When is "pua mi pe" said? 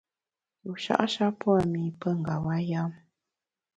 1.39-2.09